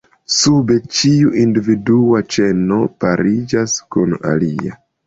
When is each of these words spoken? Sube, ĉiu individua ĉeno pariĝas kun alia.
Sube, 0.35 0.77
ĉiu 0.99 1.35
individua 1.43 2.23
ĉeno 2.37 2.81
pariĝas 3.07 3.79
kun 3.97 4.21
alia. 4.35 4.83